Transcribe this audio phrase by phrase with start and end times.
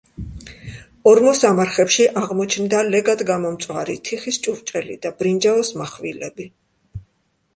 [1.09, 6.49] ორმოსამარხებში აღმოჩნდა ლეგად გამომწვარი თიხის ჭურჭელი და ბრინჯაოს მახვილები.